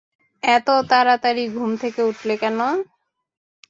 এত 0.43 0.67
তাড়াতাড়ি 0.89 1.43
ঘুম 1.49 1.71
থেকে 1.81 2.01
উঠলে 2.03 2.35
কেন? 2.37 2.59